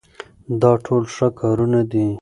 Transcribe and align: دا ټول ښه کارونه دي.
دا 0.61 0.71
ټول 0.85 1.03
ښه 1.15 1.27
کارونه 1.39 1.79
دي. 1.91 2.07